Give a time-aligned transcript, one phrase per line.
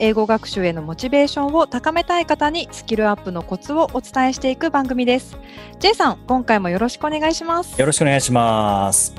[0.00, 5.36] 英語学習へのモチベーションを高めたい方にスキルアップのコツをお伝えしていく番組です。
[5.80, 7.80] J さん、今回もよろしくお願いします。
[7.80, 9.14] よろしくお願いします。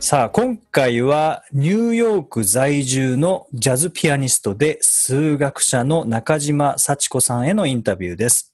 [0.00, 8.52] さあ、今回はニューヨーク在住のジャズピアニストで数学者の中島幸子さんへのインタビューです。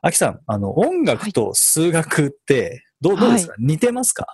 [0.00, 4.26] アキさん、あの、音楽と数学ってどう、はい、どうですか、似てますか？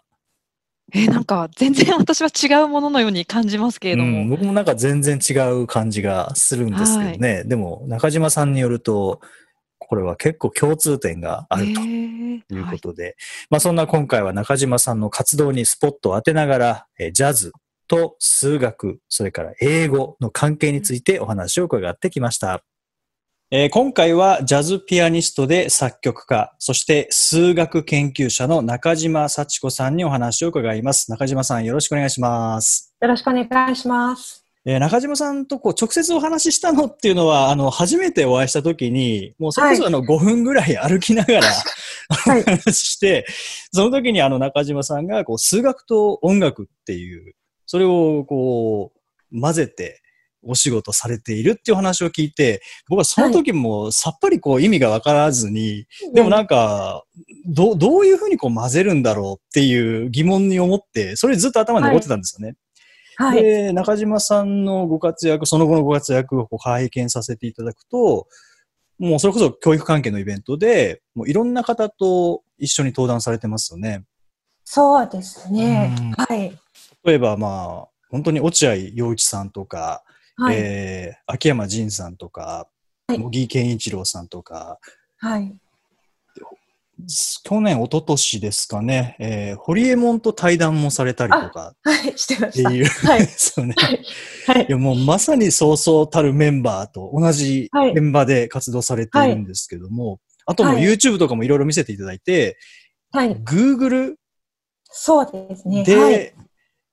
[0.93, 9.21] えー、なんか全然私は違うもののように感じますけれども、うん、僕もなんか全然違う感じがするんですけどね、はい、でも中島さんによると
[9.79, 13.15] これは結構共通点があるということで、えーはい、
[13.51, 17.53] まあそんな今回は中島さんの活動にスポットを当てながら、えー、ジャズ
[17.91, 22.63] と数学、それから英語の関係についてお話を伺ってきました。
[23.53, 31.11] えー、今回はジャズピアニストで作曲家、そして数学研究者の中島幸子さんにお話を伺います。
[31.11, 32.95] 中島さんよろしくお願いします。
[33.01, 34.47] よろしくお願いします。
[34.65, 43.27] えー、中島さんとこう直接お話ししたのっていうのは、あの、初めてお会いしたときに、もうそれこそあの5分ぐらい歩きながら、はい、お話しして、
[43.73, 47.35] その時にあの中島さんがこう数学と音楽っていう、
[47.67, 48.93] それをこ
[49.33, 50.01] う混ぜて、
[50.43, 57.05] お仕事されているっていう話を聞いて、僕はその時もさっぱりこう意味がわからずに、はい、でもなんか、
[57.47, 62.57] どどういうふうにこう混ぜるんだろうっていう疑問に思って、それずっと頭に残ってたんですよね。
[63.17, 68.27] はい、で、中島さんのご活躍、その後のご活躍をこう拝見させていただくと、
[68.99, 74.05] もうそれこそ教育関係のイベントで、もういろんな方と一緒に登壇されてますよね。
[74.65, 75.95] そうですね。
[76.17, 76.57] はい。
[77.05, 80.03] 例えばまあ、本当に落合陽一さんとか、
[80.41, 82.67] はい、えー、秋山仁さんとか、
[83.07, 84.79] はい、茂木健一郎さんとか、
[85.19, 85.55] はい、
[87.45, 92.69] 去年、一昨年ですかね、えー、ホリエモンと対談もされたりとか、はい、してました。
[92.69, 93.75] っていう、はい、ですよね。
[94.47, 94.67] はい。
[94.67, 94.71] い。
[94.71, 102.59] や、もうまさにそうそうたるメンバーと同じ現場で活動されているんですけども、はい、あとも YouTube とかもいろいろ見せていただいて、
[103.13, 103.37] はい。
[103.37, 104.15] Google
[104.85, 105.85] そうですね。
[105.85, 106.35] で、はい、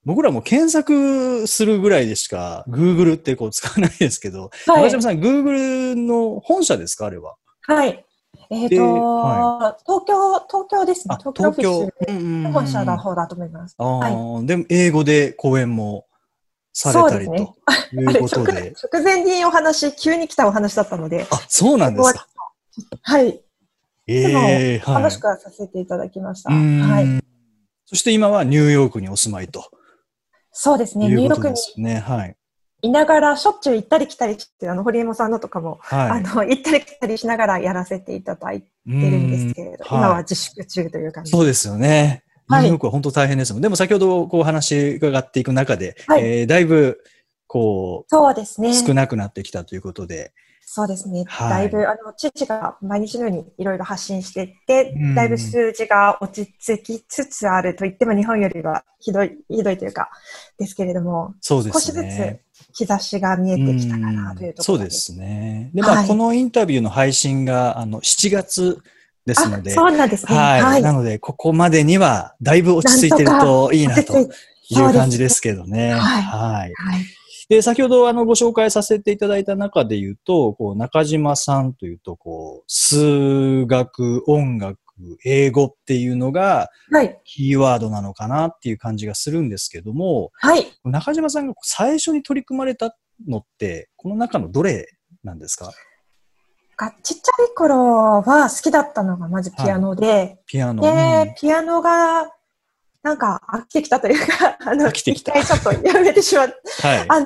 [0.07, 7.35] 僕らも検索するぐらいでしか Google ってこう使わないですけど、はい、中島さん、Google の本社ですかあれは？
[7.63, 8.05] はい。
[8.49, 11.17] えっ、ー、と、はい、東京、東京ですね。
[11.19, 13.75] 東京東京本社の方だと思います。
[13.77, 16.05] あはい、でも、英語で講演も
[16.71, 17.53] されたり、ね、
[17.93, 18.73] ということで。
[18.93, 21.27] 直前にお話、急に来たお話だったので。
[21.29, 22.27] あ、そうなんですか。
[23.01, 23.41] はい。
[24.07, 26.53] ええー、楽しくさせていただきました。
[26.53, 27.21] はい。
[27.85, 29.69] そして今はニューヨークにお住まいと。
[30.59, 31.55] そうですね、ニューヨークに。
[31.83, 32.35] ね、はい。
[32.81, 42.23] いながらしょっちゅう行ったり来たりして、あの、堀江さんのとかも、はい、あの、行ったり来たりしながらやらせていただいてるんですけれど、今は自粛中という感じ、そうですよね。
[42.49, 43.61] ニューヨークは本当大変ですもん。
[43.61, 46.97] でも先ほどこう話伺っていく中で、はい、えー、だいぶ、
[47.47, 48.73] こう、そうですね。
[48.73, 50.33] 少なくなってきたということで、
[50.69, 51.23] そうですね。
[51.27, 60.09] はい、だいぶ、あの、父が毎日のようにいろいろ発信していって、うん、だいぶ数字が落ち着きつつあると言っても日本よりはひどい、ひどいというか、
[60.57, 61.73] ですけれども、そうですね。
[61.73, 62.03] 少しず
[62.75, 65.71] つ兆しが見えてきたかなというところそうですね。
[65.73, 68.77] で、まあ、はい、このインタビューの配信が、あの、7月
[69.25, 70.35] ですので、そうなんですね。
[70.35, 70.61] はい。
[70.61, 75.93] はい、なので、ここまでにはだいぶ落ち着いてるといいなという感じですけどね。
[75.93, 76.21] はい。
[76.23, 76.73] はい。
[77.49, 84.77] はいで、先ほどあのご紹介させていただいた中で言うと、こう中島さんというと、こう、数学、音楽、
[85.23, 86.69] 英語っていうのが、
[87.23, 90.65] キーワードなのかなっていう感じがするんですけども、はい。
[90.83, 94.85] 中島さんが最初に取り組まれたのって、この中のどれ
[95.23, 95.71] なんですか
[97.01, 100.83] ちっちゃい頃は好きだったのがまずピアノで、はい、ピアノ。
[100.83, 100.89] で、
[101.29, 102.29] うん、ピアノが
[103.03, 106.55] なんか飽きてきたというか、 あの、一回ちょっとやめてしまって、
[106.85, 107.25] はい、あの、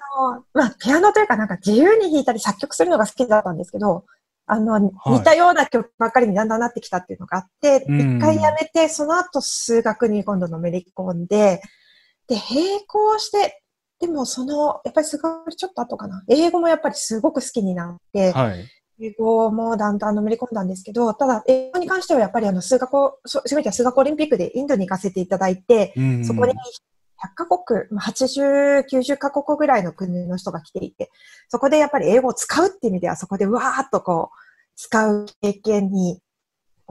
[0.54, 4.06] まあ、ピアノというかなんか自由に弾いたり作曲するのが好きだったんですけど、
[4.48, 4.92] あの、似
[5.24, 11.62] たような曲ばっかりにだんだんなってきたっていうのがあって、一、はい、回やめて、その後数学に今度のめり込んで、
[12.28, 13.62] で、並行して、
[14.00, 16.24] でもその、やっぱり数学ちょっと後かな。
[16.28, 18.68] 英語もやっぱりすごく好きになって、はい、
[19.02, 26.54] 英語もだんだんのめり込んだんですけど、ただ、英語に関してはやっぱりあの数学を、すべては数学オリンピックでインドに行かせていただいて、うんうん、そこに
[27.36, 31.12] カ国、80、90カ国ぐらいの国の人が来ていて、
[31.50, 34.38] そこでやっぱり英語を使うっていう意味では、そこでわーっとこう、
[34.76, 36.20] 使う経験に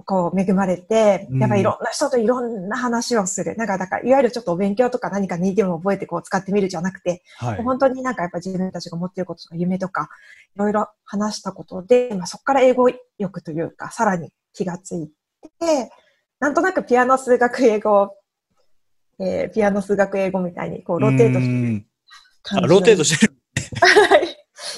[0.05, 3.53] こう恵まれて、やっぱりいろんな人といろんな話をする。
[3.53, 10.09] うん、なんか、だから、いわゆるちょっとお勉強とか何かにでも覚えてこう使ってみるじゃなくて、はい、本当になんかやっぱ自分たちが持っていることとか夢とか、
[10.57, 15.11] いろいろ話したことで、まあ、そこから英語力というか、さらに気がつい
[15.59, 15.91] て、
[16.39, 18.15] なんとなくピアノ、数学、英語、
[19.19, 21.87] えー、ピアノ、数学、英語みたいにこう rotateしてる
[22.43, 22.69] 感じ。
[22.69, 23.35] rotate してる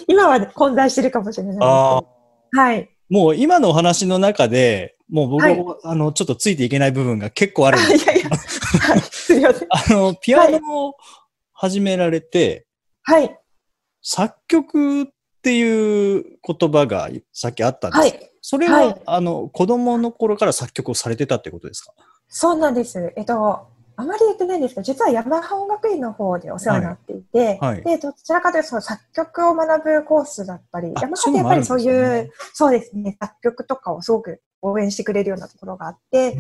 [0.09, 2.09] 今は、ね、混在してるかもしれないですけど。
[2.55, 2.89] はい。
[3.09, 8.05] もう今のお話の中で、もう僕、はい、あの、ちょっとついていけない部分が結構あるんです。
[8.05, 9.69] いやいや、はい、すみません。
[9.69, 10.95] あの、ピアノを
[11.53, 12.67] 始められて、
[13.03, 13.39] はい。
[14.01, 15.07] 作曲っ
[15.43, 18.01] ていう言葉がさっきあったんです。
[18.01, 18.31] はい。
[18.41, 21.93] それは、はい、あの、子供の頃から作曲をされてたってことですか？
[22.29, 23.13] そうなんです。
[23.15, 27.75] えっと、あまり言ってないんですけど、実はヤマハ音楽院の方でお世話になっていて、はい。
[27.75, 36.37] はい、で、どちらかというとその作曲を学ぶコースだったり、ヤマハってやっぱりそういう、そうですね、作曲とかをすごく応援してくれるようなところがあって、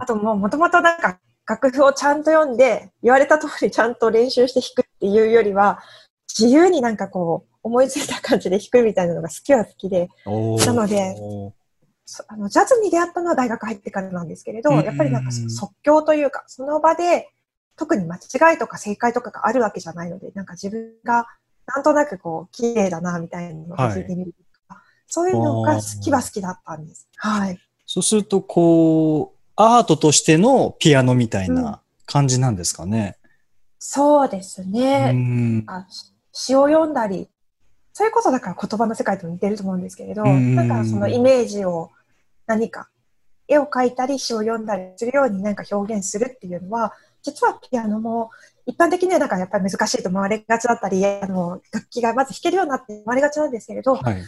[0.00, 5.78] あともうもともとなんか楽譜をちゃんと読んで、言われた通りちゃんと練習して弾くっていうよりは、
[6.36, 11.14] 自由になんかこう、思いついた感じで弾くみたいなのが好きは好きで、なので、
[12.28, 17.28] あのジャズに出会ったのは大学入ってからなんですけれど、やっぱりなんか即興というか、その場で
[17.76, 21.26] 特に間違いとか正解とかがあるわけじゃないので、なんか自分が
[21.66, 24.34] なんとなくこう、綺麗だなみたいなのを聞いてみる
[25.14, 27.08] そういうのが好きは好きだったんです。
[27.18, 27.60] はい。
[27.86, 33.16] そうすると、こう、アートとしてのピアノみたいな感じなんですかね。
[33.22, 33.30] うん、
[33.78, 35.62] そうですね。
[35.68, 35.86] あ
[36.32, 37.28] 詩を読んだり、
[37.92, 41.92] それこそだから言葉の世界と似てると思うんですけれど、なんかそのイメージを
[42.48, 42.88] 何か、
[43.46, 48.32] 絵を描いたり詩を読んだりするように何か表現するっていうのは、実はピアノも
[48.66, 54.22] 一般的にはなんかやっぱり難しいと思われがちだったり、あの楽器がまず弾けるようになって思われがちなんですけれど、はい、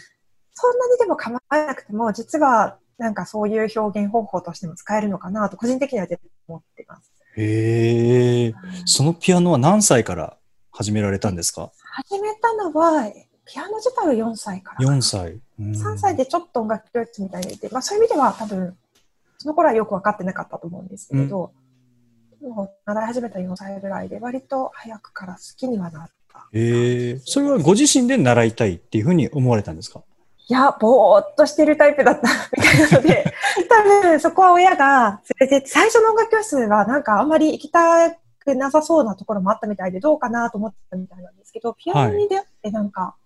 [0.59, 6.07] そんなにでも構わなくても、実はなんかそういう表現方法としても使えるのかなと、個人的には
[6.49, 7.13] 思ってます。
[7.37, 8.55] へえ、うん、
[8.87, 10.39] そのピアノは何歳から
[10.73, 11.71] 始められたんですか？
[12.09, 13.13] 始めたのは、
[13.45, 14.87] ピアノ自体は4歳から。
[14.87, 15.39] 4歳。
[15.61, 18.75] 3歳でちょっと音楽教室みたいにいて、まあそういう意味では多分、
[19.37, 21.53] その頃はよく分かってなかったと思うんですけれど、
[22.41, 26.49] うん、もう習い始めた4歳ぐらいで、割と早くから好きにはなった。
[26.53, 30.03] へえ、それはご自身で習いたいっていうふうに思われたんですか？
[30.49, 33.25] いや、ぼーっとしてるタイプだったみたいなので、
[33.69, 43.17] 多分そこは親が連れて、最初の音楽教室はなんかあんまり行きたくなさそうなところもあったみたいで、どうかなと思ってたみたいなんですけど、ピアノに出会ってなんか、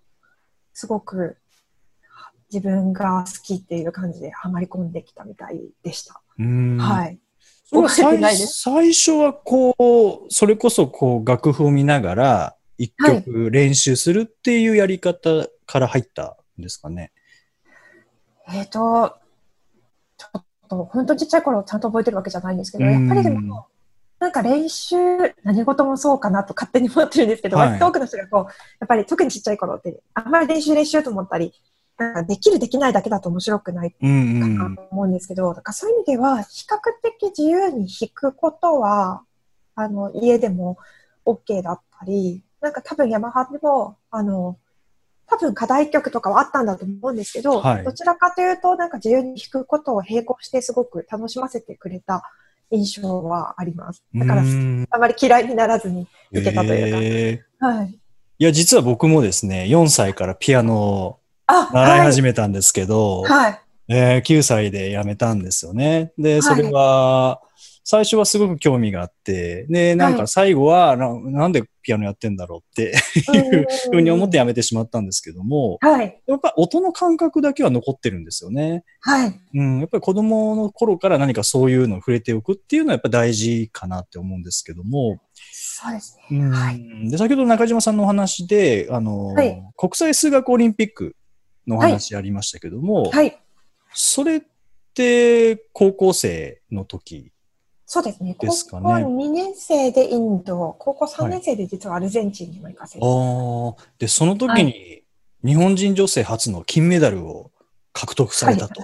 [0.73, 1.37] すごく
[2.51, 6.21] 自分が好きっていう感じではまり込んできたみたいでした。
[6.79, 7.19] はい。
[7.87, 17.11] 最最初はこう、それこそこう楽譜を見ながら一曲練習するっていうやり方から入ったですかね。
[18.47, 19.17] えっ、ー、と、
[20.17, 23.67] ちょっと、本当ちっちゃい頃ちゃんと覚えてるわけじゃないんですけど、やっぱりでも、
[24.19, 24.95] なんか練習、
[25.43, 28.43] 何事もそうかなと勝手に思ってるんですけど、はい、割と多くの人がこう、
[28.79, 31.53] やっぱり特にちっちゃい頃って、あんまり練習練習と思ったり、
[31.97, 39.23] なんかできるできないだけだと面白くないかなと思うんですけど、だからそういう意味では、比較的自由に弾くことは、
[39.75, 40.77] あの、家でも
[41.25, 44.57] OK だったり、なんか多分ヤマハでも、あの、
[45.31, 52.23] 多分課題曲とかはあったんだと思うんですけど、はい、どちらかというと、なんか自由に弾くことを並行してすごく楽しませてくれた
[52.69, 54.03] 印象はあります。
[54.13, 54.43] だから、
[54.89, 57.67] あまり嫌いにならずに弾けたというか。
[57.67, 57.87] はい。
[58.39, 66.11] いや、実は僕もですね、4歳からピアノを習い始めたんですけど、はい、えー、9歳で辞めたんですよね。
[66.17, 67.41] で、それは、
[67.83, 72.93] 最初はすごく興味があって、で、なんか最後はな、なんでピアノやってんだろうって
[73.33, 78.83] いうふうに思ってやめてしまったんですけども、はい、やっぱ音の感覚だけは残ってるんですよね。
[78.99, 79.39] はい。
[79.55, 85.19] うん、やっぱり子供の頃から何かそういうのを触れておくっていうのはやっぱ大事かなって思うんですけども、
[85.51, 86.37] そうですね。
[86.37, 87.09] うん、はい。
[87.09, 91.15] で、先ほど中島さんのお話で、あの、はい、国際数学オリンピック
[91.67, 93.37] の話ありましたけども、はい。
[93.93, 94.41] それっ
[94.93, 97.31] て高校生の時
[97.93, 98.37] そうですね。
[98.39, 98.83] ですかね。
[98.83, 103.89] 高校2年生でインド、高校3年生で実はアルゼンチンにも行かせて、はい、ああ。
[103.99, 105.03] で、その時に
[105.43, 107.51] 日本人女性初の金メダルを
[107.91, 108.83] 獲得されたと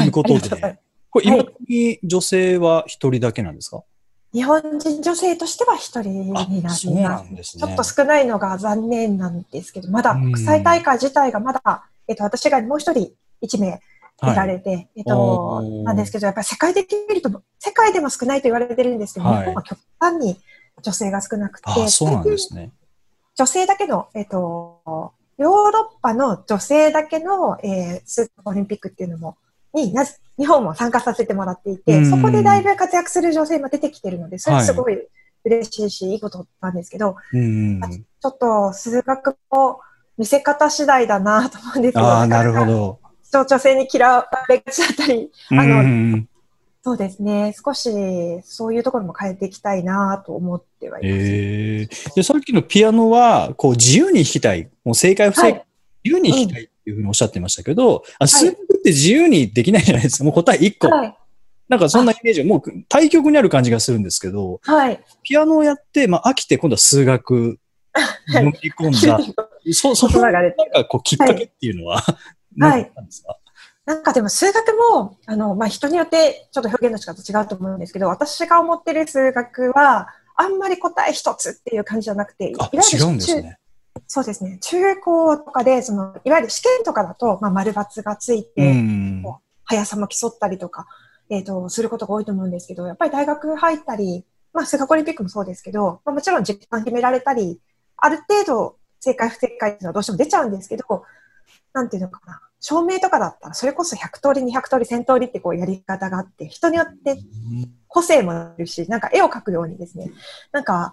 [0.00, 3.84] いうことで、はい、これ今に女性は一人だけなんですか、
[4.32, 6.88] 日本人女性としては一人になります。
[6.88, 7.60] そうなんですね。
[7.60, 13.80] ちょっと少ないのが残念なんですけど、まだ国際大会自体がまだ、えっと、私がもう一人1名
[14.20, 20.36] 出られて、はい、えっと、なんですけど、やっぱり世界的に見ると、世界でも少ないと言われてるんですけど、はい、日本は極端に
[20.82, 21.88] 女性が少なくて。
[21.88, 22.72] そうなんですね。
[23.36, 29.36] 女性だけの、えっ、ー、と、ヨーロッパの女性だけの、えー、スーパーオリンピックっていうのも、
[29.72, 30.04] にな
[30.36, 34.98] 日本も参加させてもらっていて、そこでだいぶ活躍する女性も出てきてるので、それすごい
[35.44, 39.80] 嬉しいし、はい、いいことなんですけど、うんちょっと数学も
[40.16, 43.00] 見せ方次第だなと思うんですけど、あなるほど。
[43.32, 46.24] 女性に嫌われがちだったり、あの、
[46.82, 47.54] そうですね。
[47.64, 47.90] 少し、
[48.42, 51.14] そういうところも変えていきたいなと思ってはいます。
[51.14, 54.70] えー、で、さっきのピアノは、こう、自由に弾きたい。
[54.84, 55.66] もう正解不正解、はい、
[56.04, 60.24] 自由に弾きたいっていうふうにおっしゃってましたけど、うん、数学って自由にできないじゃないですか。
[60.24, 60.88] もう答え1個。
[60.88, 61.18] はい、
[61.68, 67.58] なんかそんなイメージもう対極にある感じがするんですけど、はい、ピアノをやって、まあ飽きて今度は数学
[68.34, 69.20] 飲み込んだ。
[69.72, 72.02] そ、そのなんかこうきっかけっていうのは、
[72.58, 72.90] はい、
[73.84, 83.58] なんかでも数学も、あの、まあ、人によってちょっと表現の仕方違うと思うんですけど、私が思ってる数学は、あんまり答え一つっていう感じじゃなくて、いわゆる違うんですね。
[84.06, 84.58] そうですね。
[84.60, 88.74] 中高とかで、その、いわゆる試験とかだと、まあ、丸抜がついて、
[89.64, 90.86] 速さも競ったりとか、
[91.30, 97.60] えっ、ー、と、することが多いと思うんですけど、やっぱり大学入ったり、まあ、数学オリンピックもそうですけど、まあ、もちろん時間決められたり、
[97.96, 100.84] ある程度正解不正解っていうのはどうしても出ちゃうんですけど、
[101.78, 102.40] なんていうのかな。
[102.60, 107.16] 照明とかだったら、それこそ100通り、200通り、1000通りってこうやり方があって、人によって
[107.86, 110.10] 個性もあるし、なんか絵を描くようにですね、
[110.50, 110.92] なんか、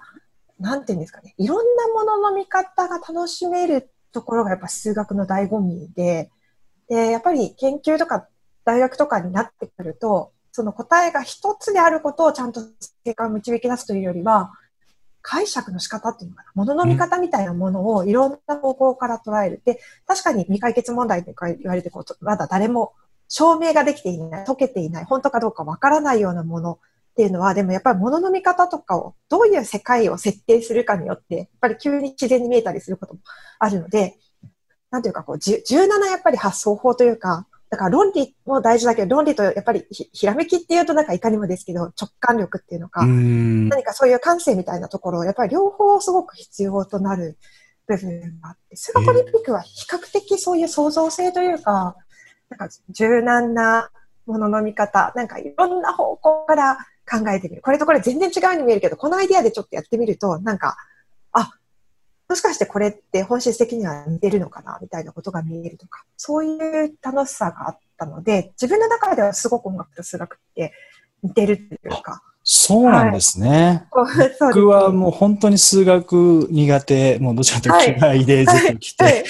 [0.60, 6.30] なんていうんですかね、いろんなものの見方が楽しめるところがやっぱ数学の醍醐味で、
[6.88, 8.27] で、やっぱり研究とか
[8.63, 12.62] 大学とかになってくると、その答えが一つであることをちゃんと
[13.04, 14.51] 正解を導き出すというよりは、
[15.27, 19.60] 解釈の仕方っていうのかな、ものの見方みたいなものをいろんな方向から捉える。
[19.65, 22.94] で、確かに未解決問題とか言われてこう、まだ誰も
[23.27, 26.77] 証明ができていない、解けていない、本当かどうかわからないようなものっ
[27.15, 33.20] ていうのは、でもやっぱりものの見方とかを、どういう世界を設定するかによって、やっぱり急に自然に見えたりすることも
[33.58, 34.20] あるので、
[34.91, 47.38] なんていうかこう、柔軟なやっぱり発想法というか、だから論理も大事だけど、論理とやっぱりひらめきっていうとなんかいかにもですけど、直感力っていうのか、何かそういう感性みたいなところを、やっぱり両方すごく必要となる
[47.88, 51.95] 部分があって、スガトリンピックは比較的そういう創造性というか、
[52.50, 53.89] なんか柔軟な
[54.25, 56.77] ものの見方、なんかいろんな方向から
[57.10, 57.62] 考えてみる。
[57.62, 60.75] これとこれ全然違うように見えるけど、このアイディアでちょっとやってみると、なんか、あ、
[62.27, 70.74] もしかしてこれって本質的には似てるのかなみたいなことが見えるとか、そういう楽しさがあったので、自分の中ではすごく音楽と数学って
[71.22, 72.22] 似てるというか。
[72.48, 73.88] そうなんですね。
[73.91, 79.13] はい、 僕はもう本当に数学苦手、もうどちらかというと嫌いでずっと来て、はい。
[79.13, 79.24] はい、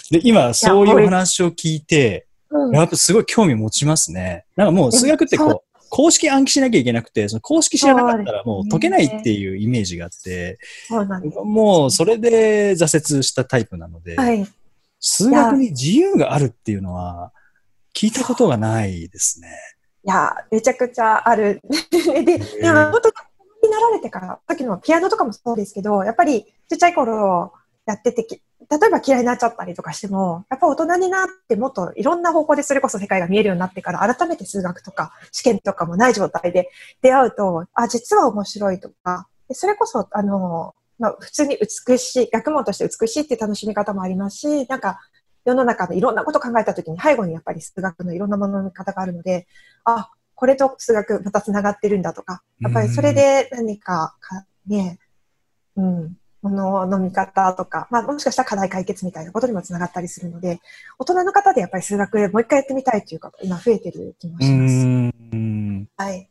[0.12, 2.26] で今そういう話を聞いて、
[2.72, 4.44] やっぱすごい興味持ちますね。
[4.56, 10.58] なんかもう数学ってこう、公式暗記しなきゃいけなくて、その公式知らなかったらもう解けないっていうイメージがあって、
[11.44, 14.46] もうそれで挫折したタイプなので、はい、
[15.00, 17.32] 数学に自由があるっていうのは
[17.94, 19.48] 聞いたことがないですね。
[20.04, 21.60] いや、めちゃくちゃある。
[21.90, 22.38] で、で
[22.72, 23.08] も本当
[23.66, 27.52] になられてから、さっきのピアノとかもそうですけど、やっぱりちっちゃい頃
[27.86, 28.24] やってて
[28.70, 36.68] 例えば嫌いになっちゃったりとかしても、やっぱ大人になってもっといろんな方向でそれこそ世界が見えるようになってから、改めて数学とか試験とかもない状態で
[37.00, 44.98] 出会うと、あ、実は面白いとか、それこそ、あの、まあ、普通に美しい、学問として美しいっていう楽しみ方もありますし、なんか、
[45.44, 49.46] 世の中のいろんなこと考えたときに背後にやっぱり数学のいろんなものの見方があるので、
[49.84, 54.98] あ、これと数学また繋がってるんだとか、やっぱりそれで何かかね、
[55.76, 60.60] うん、ものの見方とか、まあ、もしかしたら課題解決みたいなことにもつながったりするので、
[60.98, 65.92] 大人の方でやっぱり数学もう一回やってみたいというか、今増えてる気もします。
[65.96, 66.28] はい。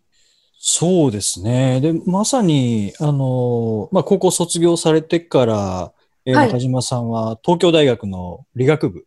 [0.60, 1.82] そうですね。
[1.82, 5.94] で、まさに、あの、まあ、高校卒業されてから、
[6.26, 9.06] えー、中島さんは東京大学の理学部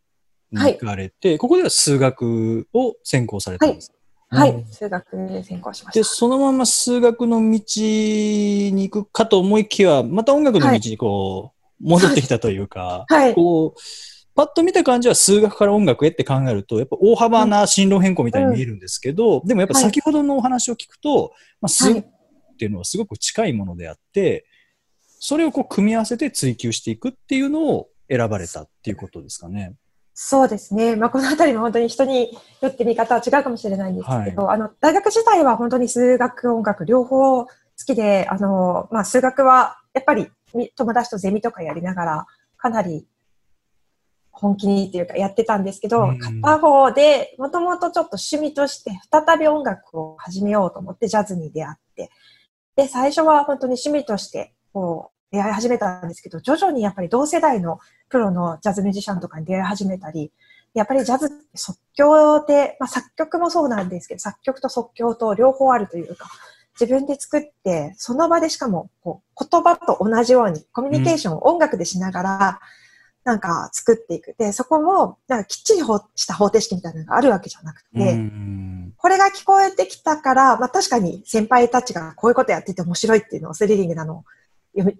[0.52, 3.90] に行かれて、はい、ここでは数学を専攻されたんです。
[3.90, 4.00] はい
[4.32, 6.00] はい、数学で専攻しました。
[6.00, 13.80] で、そのまま数学の道に行くかと思いきや、また音楽の道にこう、戻ってきたというか、 はい、こう、
[14.37, 24.46] パッと見た感じは数学から音楽へって考えると、やっぱ大幅な進路変更みたいに見えるんですけど、うん、でもやっぱ先ほどのお話を聞くと、まあ、数学っていうのはすごく近いものであって、
[25.18, 29.75] それをこう組み合わせて追求していくっていうのを選ばれたっていうことですかね。
[30.14, 30.96] そうですね。
[30.96, 37.48] まあ、このあたりも本当に人によって見方は違うかもしれないんですけど、はい、あの、大学自体は本当に数学、音楽両方好
[37.86, 40.28] きで、あの、まあ、数学はやっぱり
[40.76, 42.26] 友達とゼミとかやりながら、
[42.56, 43.06] かなり
[44.30, 46.12] 本気にっていうかやってたんですけど、
[46.42, 52.10] 片方でもともとちょっと趣味として再び音楽を始めようと思ってジャズに出会って、
[52.76, 60.32] で、最初は本当に趣味として、こう、出会い始めたんですけど、徐々にやっぱり同世代のプロのジャズミュージシャンとかに出会い始めたり、
[60.75, 66.26] やっぱりジャズって即興で、まあ作曲もそうなんですけど、作曲と即興と両方あるというか、
[66.80, 72.60] 自分で作って、その場でしかもこう言葉と同じようにコミュニケーションを音楽でしながら、
[73.25, 74.34] なんか作っていく。
[74.38, 75.80] で、そこも、なんかきっちり
[76.16, 78.18] した方程式みたいなのがあるわけじゃなくて、
[78.96, 84.25] これが聞こえてきたから、まあ確かに先輩たちがこういうことやってて面白いっていうのをスリリングなのを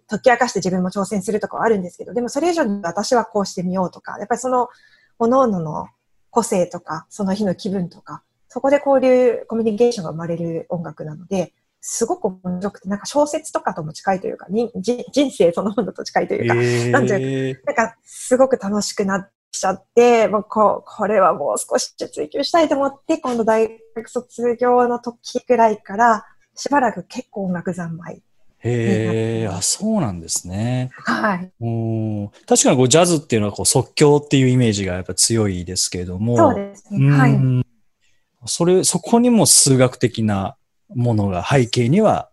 [0.09, 4.69] 解き明かして自分も挑戦するとかはあるんですけど、でもそれ以上に私はこうしてみようとか、やっぱりその、
[5.19, 5.89] 各々の
[6.31, 26.25] 個性とか、その日の気分とか、そこで交流、コミュニケーションが生まれる音楽なので、すごく面白くて、なんか小説とかとも近いというか、人生そのものと近いというか、えー、なんていうか、なんかすごく楽しくなっちゃって、もうここれはもう少し追求したいと思って、今度大学卒業の時くらいから、
[26.55, 28.23] しばらく結構音楽三昧。
[28.63, 30.91] へえ、あ、そうなんですね。
[30.93, 31.53] はい。
[32.47, 36.37] 確かにこうジャズっていうのはこう即興っていうイメージがやっぱ強いですけれども。
[36.37, 37.11] そうですね。
[37.11, 37.39] はい。
[38.47, 40.57] それ、そこにも数学的な
[40.95, 42.31] ものが背景には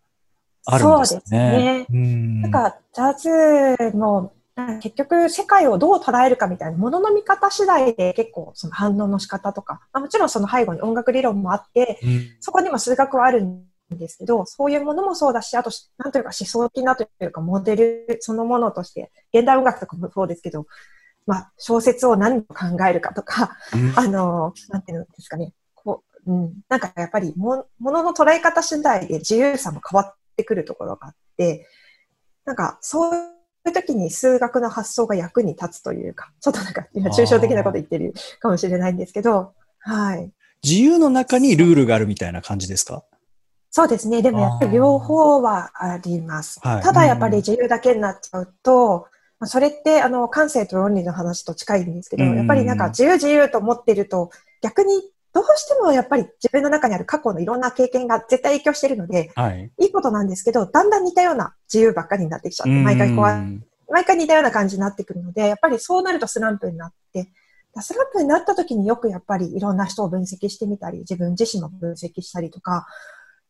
[0.66, 1.18] あるんですね。
[1.18, 1.86] そうですね。
[1.90, 2.42] うん。
[2.42, 4.34] なんか、ジャズも、
[4.82, 20.66] 結局世界をどう捉えるかみたいなものの見方次第で結構その反応の仕方とか、まあ、もちろんその背後に音楽理論もあって、うん、そこにも数学はあるんですけど、そういうものもそうだし、あと、なんというか思想的なというかモデルそのものとして、現代音楽とかもそうですけど、
[21.26, 25.54] まあ、小説を何を考えるかとか、うん、あの、なんていうんですかね、
[26.26, 31.66] うん、なんかやっぱりもものの捉え方次第で自由さも変わってくるところがあって、
[32.44, 40.32] なんかそういう時に数学の発想が役に立つというか、ちょっとなんか今抽象的なこと言ってるかもしれないんですけど、はい。
[40.64, 43.04] 自由の中にルールがあるみたいな感じですか？
[43.70, 44.22] そうですね。
[44.22, 46.60] でもやっぱり両方はあります。
[46.62, 49.08] ただやっぱり自由だけになっちゃうと、
[49.40, 54.90] まあ、それってあの感性と論理の話と近いんですけど、やっぱりなんか自由自由と思ってると逆に
[55.34, 67.30] どうしてもやっぱり自分の中にある過去のいろんな経験が絶対影響しているので、はい、いいことなんですけど、だんだん似たような自由ばっかりになってきちゃって、毎回怖い、毎回似たような感じになってくるので、やっぱりそうなるとスランプになって、
[67.80, 72.88] スランプになった時によくやっぱりいろんな人を分析してみたり、自分自身も分析したりとか、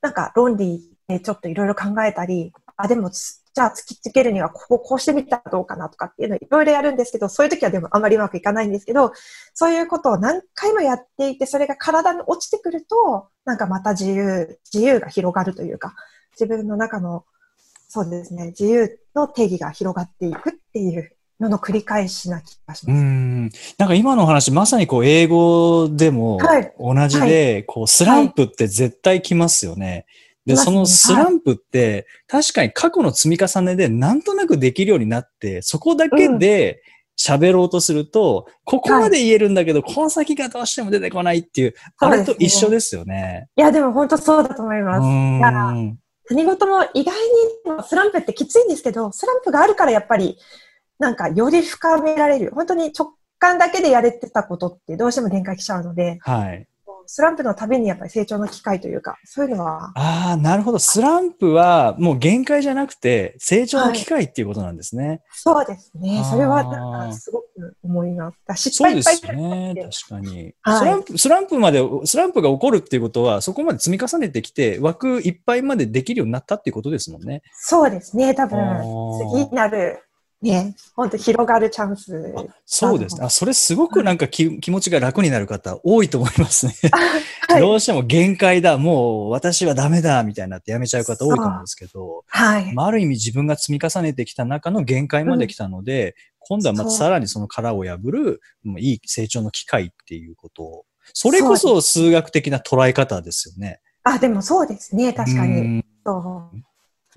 [0.02, 9.14] なんか論理でちょっといろいろ考えたり、あ、でもじゃあ突きつけるにはこここうしてみたらどうかなとかっていうのをいろいろやるんですけど、そういう時はでもあまりうまくいかないんですけど、
[9.54, 15.96] そういうことを何回もやっていて、それが体に落ちてくると、なんかまた自由、自由が広がるというか、
[16.34, 17.26] 自分の中の、
[17.88, 22.92] そうですね、自由の定義が広がっていくっていうのの繰り返しな気がします。
[22.92, 23.50] うん。
[23.78, 26.40] なんか今の話、まさにこう英語でも
[26.80, 29.88] 同じで、はいはい、こうスランプって絶対来ますよね。
[29.88, 30.06] はい
[30.48, 36.82] で、そのスランプって、確かに過去の積み重ねでなんとなくできるようになって、そこだけで
[37.20, 43.50] 喋ろうとすると、ここまで言えるんだけど、この先がどうしても出てこないっていう、あれと一緒ですよね。
[43.58, 45.02] いや、でも本当そうだと思います。
[46.30, 47.14] 何事も意外
[47.76, 50.38] にスランプってきついんですけど、スランプがあるからやっぱり、
[51.00, 52.52] なんかより深められる。
[52.54, 56.68] 本当に直感だけでやれてたことってどうしても限界来ちゃうので、はい。
[57.10, 59.94] スランプのためにやっぱり成長の機会というか、そういうのは。
[59.96, 60.80] ああ、なるほど。
[60.80, 65.08] スランプはもう限界じゃなくて、成長の機会っていうことなんですね。
[65.08, 66.22] はい、そうですね。
[66.30, 67.46] それはなんかすごく
[67.82, 68.70] 思います。
[68.70, 69.74] 失敗そうですね。
[70.10, 71.18] 確かに、はい、スランプ。
[71.18, 77.42] スランプまで、スランプが起こるっていうことは、そこまで積み重ねてきて、枠いっぱいまでできるようになったっていうことですもんね。
[77.54, 78.34] そうですね。
[78.34, 78.60] 多分、
[79.32, 80.04] 次なる
[80.40, 82.34] ね、本当広がるチャンス。
[82.66, 83.26] そうですね。
[83.26, 86.74] あ、それすごくなんか気気持ちが楽になる方多いと思いますね。
[87.50, 92.74] はい、どうしても限界だ、もう私はダメだ、みたいになってやめちゃう方多いと思うんですけど、はい。
[92.76, 103.80] まあ、ある意味自分が積み重ねてきた中の限界まで来たので、うん、今度はまたさらにその殻を破る、もういい成長の機会っていうことを、それこそ数学的な捉え方ですよね。
[104.04, 105.84] あ、でもそうですね、確かに。
[106.06, 106.58] そう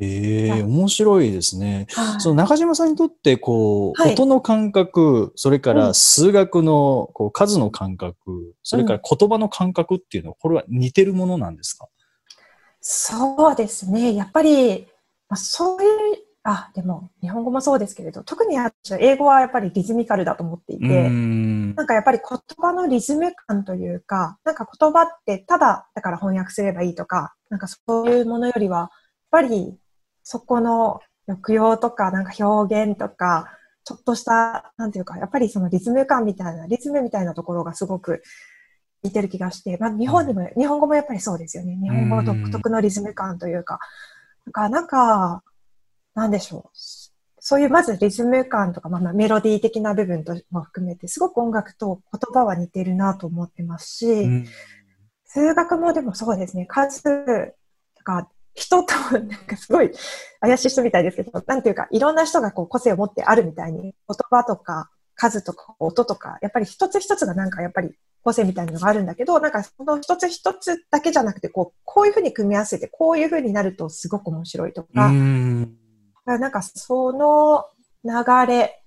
[0.02, 1.86] ええー、面白いですね。
[2.18, 11.88] その中島さんにとって、こう、はい、音の感覚、それから数学のこう数の感覚、それから言葉の感覚っていうのは、これは似てるものなんですか、
[12.80, 14.14] そうですね。
[14.14, 14.86] やっぱり、
[15.28, 18.56] まあ、そういう、あ、でも、日本語もそうですけれど、特に
[18.98, 21.74] 英語はやっぱりリズミカルだと思っていて、ん。
[21.74, 28.90] なんかやっぱり言葉のリズム感というか、なんか言葉ってただだから翻訳すればいいとか、なんかそういうものよりは、やっ
[29.30, 29.76] ぱり
[30.30, 33.48] そこの抑揚とか、なんか表現とか、
[33.82, 38.22] ちょっとした、なんていうか、やっぱりそのリズム感みたいな、リズムみたいなところがすごく
[39.02, 41.74] 似てる気がして、まあ日本でも、日本語もやっぱりそうですよね。
[41.82, 43.80] 日本語独特のリズム感というか、
[44.46, 45.42] だからなんか、
[46.14, 46.78] なんでしょう。
[47.40, 54.46] そういうまずリズム感とか、まあ、メロディー的な部分とも含めて、すごく音楽と言葉は似てるなと思ってますし、うん、
[55.24, 59.90] 数学もでもそうですね、数とか、人と、なんかすごい
[60.40, 63.92] 怪しい人みたいですけど、なんていうか、いろんな人がこう個性を持ってあるみたいに、言
[64.30, 67.90] 葉とか数とか音とか、やっぱり一つ一つがなんかやっぱり
[68.22, 75.10] 個性みたいなのがあるんだけど、なんかその一つ一つだけじゃなくて、こう、こういうふうに組み合わせて、こういうふうになるとすごく面白いとか、
[76.26, 77.64] なんかその
[78.04, 78.82] 流れ、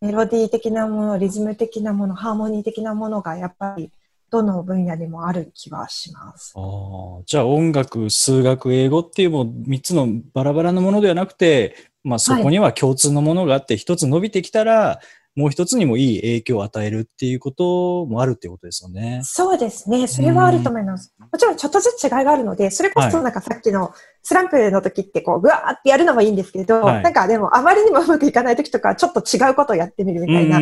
[0.00, 3.92] メロディー的なもの、リズム的なもの、ハーモニー的なものがやっぱり
[4.32, 6.54] どの分野でもある気はします。
[6.56, 15.00] あじゃあ音楽、数学、英語っていうもう3つのバラバラのものではなくて、まあ、そこには共通のものがあって、一つ伸びてきたら、
[15.34, 19.20] もう一つにもいい影響を与えるっていうこともあるっていうことですよね。
[19.22, 20.06] そうですね。
[20.06, 21.14] それはあると思います。
[21.18, 30.58] もちろんちょっとずつ違いがあるので、それこそなんかさっきのスランプの時ってこう、ぐわーってやるのもいいんですけど、はい、なんかでもあまりにもうまくいかない時とか、ちょっと違うことをやってみるみたいな。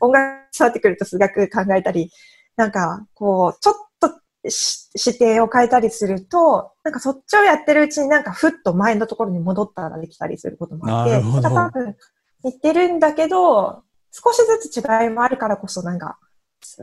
[0.00, 2.10] 音楽触ってくると数学考えたり、
[2.58, 4.10] なんかこう、ちょっと
[4.50, 11.96] 視点を変えたりすると、なんかそっちをやってるうちになんかふっと前のところに戻ったらできたりすることもあって、多分
[12.42, 16.18] 似てるんだけど、少しずつ違いもあるからこそなんか、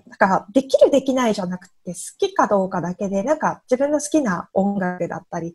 [0.08, 5.54] なんか、できるできないじゃなくて、好きかどうかだけで、なんか自分の好きな音楽だったり、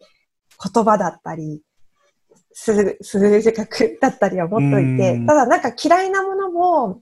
[0.62, 1.62] 言葉だったり、
[2.52, 7.00] 数数字学だったりは持っといて、ただなんか嫌いなものも、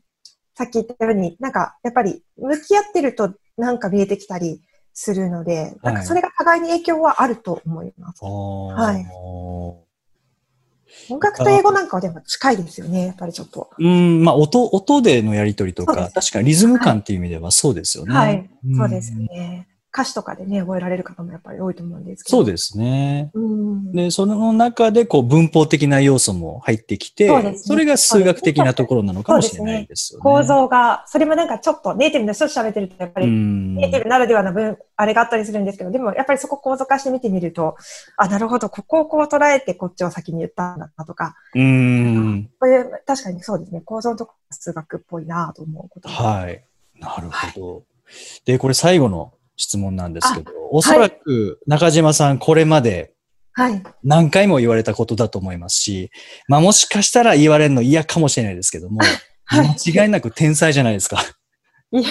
[0.58, 4.60] さっき言ったように、なんかやっぱり向き合ってるとなんか見えてきたり
[4.92, 8.24] するので、なんかそれが互いに影響はあると思います。
[8.24, 9.06] はい。
[11.10, 13.70] 音楽と英語なんかはでも近いですよね、やっぱりちょっと。
[13.78, 18.12] うん、まあ音、音でのやりとりとか、確かにリズム感っていう意味ではそうですよね。
[18.12, 19.68] はい、そうですよね。
[19.92, 22.38] 歌詞とかでね、覚えられる方もやっぱり多いと思うんですけど。
[22.38, 23.30] そうですね。
[23.32, 30.30] うん、で、その中でこう文法的な要素も入ってきて、そね、それが数学的なところなのかもしれないですよね。
[30.30, 37.76] ね構造が、それもなんかちょっとネイティブの人と喋ってると、やっぱりネイティブならではの分、あれがあったりするんですけど、でもやっぱりそこ構造化して見てみると、
[38.18, 42.50] あ、なるほど、ここをこう捉えてこっちを先に言ったんだなとか、うん。
[42.60, 46.62] こういう、確かにそうですね、構造とか数学っぽいなと思うことはい。
[47.00, 47.74] なるほど。
[47.76, 47.84] はい、
[48.44, 53.12] で、これ最後の質問なんですけど、おそらく中島さんこれまで
[54.04, 56.10] 何回も言われたことだと思いますし、
[56.46, 59.00] まあもしかしたら言われるの嫌かもしれないですけども、
[59.44, 61.22] はい、間違いなく天才じゃないですか。
[61.90, 62.08] いやいや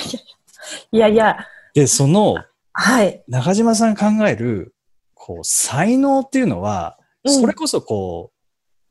[0.92, 1.38] いやいや。
[1.74, 2.36] で、その、
[2.74, 3.24] はい。
[3.28, 4.76] 中島さん考える、
[5.14, 8.38] こう、才能っていうのは、それこそこう、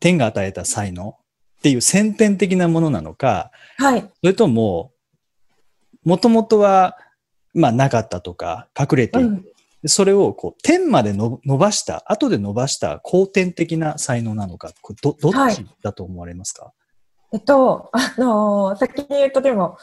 [0.00, 1.16] 天が与えた才能
[1.58, 4.00] っていう先天的なものなのか、はい。
[4.00, 4.92] それとも、
[6.04, 6.96] もともとは
[7.56, 9.18] まあ、なかったとか、隠れて。
[9.18, 9.28] いる。
[9.28, 9.44] うん、
[9.86, 16.70] それをこう点まで伸ばした、後で伸ばした後天的な才能なのか、どどっちだと思われますか、は
[17.32, 19.78] い、えっと、あのー、先に言うとでも、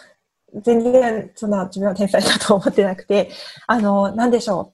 [0.61, 3.31] 全然そんな自分は天才だと思ってなくて、
[3.67, 4.73] あのー、なんでしょ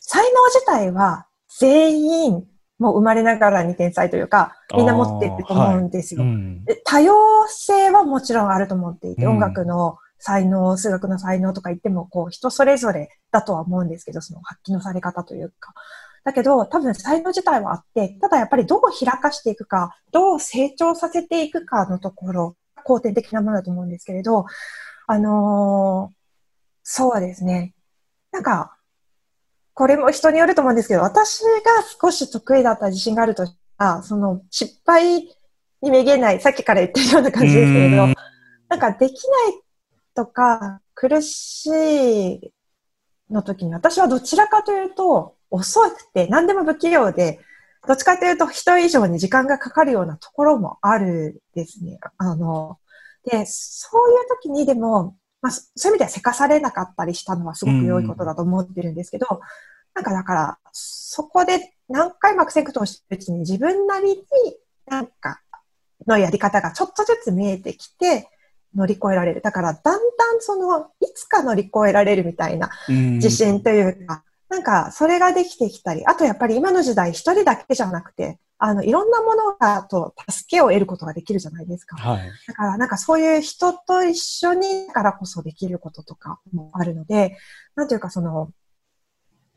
[0.00, 1.26] 才能自体は
[1.58, 2.44] 全員
[2.80, 6.30] もう生まれながらに天才というか、みんな持っていると思うんですよ、はい。
[6.30, 7.14] うん、多様
[7.48, 15.72] 性はもちろんあると思っていて、うん、音楽の才能、数学の才能とか言っても、こう、人それぞれだとは思うんですけど、その発揮のされ方というか。
[16.22, 24.44] だけど、多分才能自体はあって、ただやっぱりどう開かしていくか、どう成長させていくかのところ、後天的なものだと思うんですけれど、
[25.06, 26.14] あのー、
[26.82, 27.74] そうですね。
[28.30, 28.76] なんか、
[29.72, 31.48] これも人によると思うんですけど、私が
[32.00, 35.22] 少し得意だった自信があるとしたら、その失敗
[35.80, 38.08] にめげない、さっきから言ってるような感じですけれど、
[38.68, 39.62] なんかできない
[40.14, 41.66] とか苦し
[42.34, 42.52] い
[43.30, 47.40] の時に私はどちらかというと遅くて何でも不器用で
[47.86, 51.98] どっちかというと人以上に時間がかかるようなところもあるですね。
[52.18, 52.78] あの、
[53.24, 59.38] で、そういう時にでも、まあ、そういう意味ではせかされなかったりしたのはすごく良いことだと思ってるんですけど、うん、
[59.94, 64.16] なんかだから、そこで何回も悪戦苦闘してるうちに自分なりに
[64.86, 65.40] なんか
[66.06, 68.28] のやり方がちょっとずつ見えてきて、
[68.74, 69.40] 乗り越えられる。
[69.40, 81.96] だから、だんだんその、いつか乗り越えられるみたいな自信というか、うなんか、それができてきたり、あとやっぱり今の時代一人だけじゃなくて、あの、いろんなものがと助けを得ることができるじゃないですか。
[81.96, 87.38] はい、だから、なんかそういう人と一緒にからこそできることとかもあるので、
[87.74, 88.52] なんていうかその、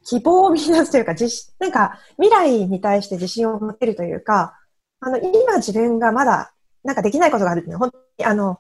[0.06, 1.28] 希望を見出すというか、自
[1.60, 4.58] なんか未来に対して自信を持ってるというか、
[5.02, 8.60] あの、今自分がまだなんかできないことがあるっていうのは、本当にあの、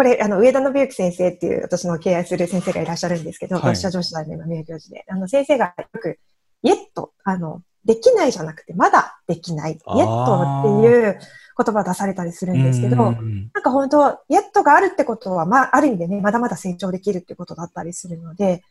[0.00, 6.18] これ、あの、上田信之先生っていう私の敬愛する先生がいらっしゃるんですけど、はい、学者女子大の今名教授で、あの、先生がよく、
[6.62, 9.72] イエッと、あの、できないじゃなくて、まだできない。
[9.72, 11.18] イエットっていう
[11.64, 18.62] 言葉を出されたりするんですけど、なんか本当、イエットがあるってことは、まあ、ある意味でね、まだまだ成長できるってことだったりするので、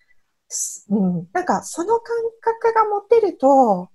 [0.89, 3.89] うん、なんかその感覚が持てると、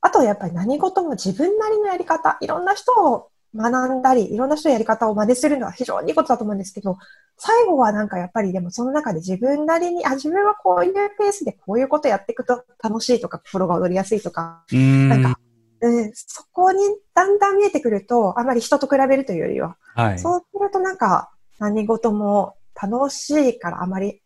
[0.00, 6.98] あとやっぱり何事も自分なりのやり方、いろんな人を学んだり、いろんな人のやり方を真似するのは非常にいいことだと思うんですけど、
[7.36, 15.08] 最後はなんかやっぱりでもその中で自分なりに、あ、自分はこういうペースでこういうことやっていくと楽しいとか、心が踊りやすいとか、ん。
[15.08, 15.38] なんか、
[15.82, 16.78] うん、そこに
[17.14, 24.22] だんだん見えてくると、あまり人と比べるというよりは、はい、そうするとなんか何事も楽しいからあまり、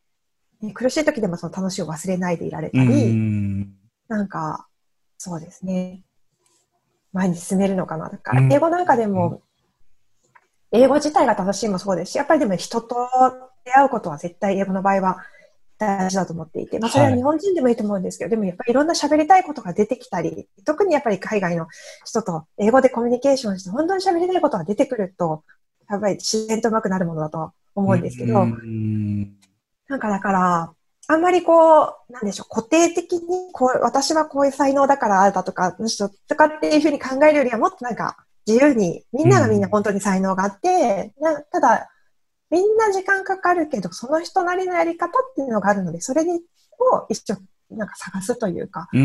[0.74, 3.74] 苦しい時でもその楽しいを忘れないでいられたり、ん。
[4.08, 4.68] なんか、
[5.18, 6.02] そうですね。
[7.16, 8.10] 前に進めるのかな。
[8.10, 9.40] だから、英語なんかでも、
[10.70, 13.08] 英語自体が楽しいもそうですし、やっぱりでも人と
[13.64, 15.18] 出会うことは絶対英語の場合は
[15.78, 21.66] 大事だと思っていて、まあそれは日本人でもいいと思うんですけど、はい、でもやっぱりいろんな喋りたいことが出てきたり、特にやっぱり海外の
[22.04, 25.42] 人と英語でコミュニケーションして本当に喋りたいことが出てくると、
[25.88, 28.46] やっぱり自然と上手くなるものだと思うんですけど、
[29.88, 30.72] なんかだから、
[31.08, 38.16] あんまりこう、なんでしょう、固定的に、こう、私はこういう才能だからあるだとか、の人とかっていうふうに考えるよりは、もっとなんか、
[38.46, 41.88] 自由に、みんながみんな本当に才能があって、うん、ただ、
[42.50, 46.40] みんな時間かかるけど、その人なりのやり方っていうのがあるので、それに、
[46.78, 47.36] を一緒、
[47.70, 48.96] なんか探すというか、う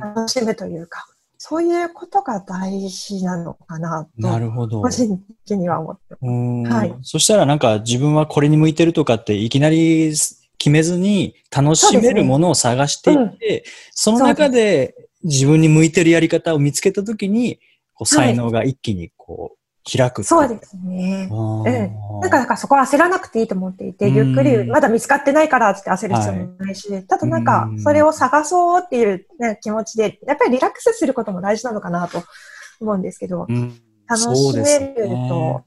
[0.00, 1.06] 楽しむというか、
[1.42, 4.10] そういうことが大事なのかなと。
[4.28, 4.82] なるほど。
[4.82, 6.74] 個人的には思ってます。
[6.74, 6.94] はい。
[7.02, 10.14] そしたらなんか自分はこれに向いてるとかっていきなり
[10.60, 14.94] 決めずに楽しめるものを探していって、そ、ねうん、その中で
[15.24, 17.58] 自分に向いてるやり方を見つけたときに、
[17.94, 21.30] こう才能が一気にこう開くそうですね。
[21.30, 22.20] うん。
[22.20, 32.22] なんか、そこは焦らなくていいと思っていて、ゆっくり、まだ見つかってないからって焦る必要もないし、はい、ただなんか、それを探そうっていう、ね、気持ちで、やっぱりリラックスすることも大事なのかなと
[32.80, 33.46] 思うんですけど、
[34.06, 35.64] 楽しめると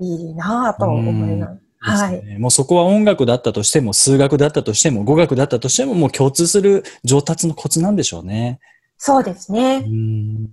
[0.00, 1.61] いいなと思います。
[1.82, 2.38] はい。
[2.38, 8.60] もうそこは音楽だったとしても、数学だったとしても、語学だったとしても、もう共通する上達のコツなんでしょうね。
[8.98, 9.84] そうですね。
[9.86, 10.50] うん